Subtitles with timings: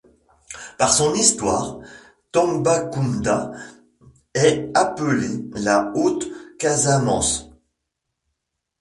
[0.79, 1.77] Par son histoire,
[2.31, 3.51] Tambacounda
[4.33, 6.27] est appelée la Haute
[6.57, 7.51] Casamance.